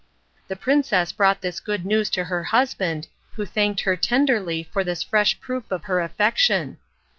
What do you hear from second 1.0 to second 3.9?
brought this good news to her husband, who thanked